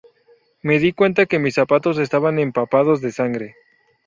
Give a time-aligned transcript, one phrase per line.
[0.63, 3.55] Me di cuenta que mis zapatos estaban empapados de sangre.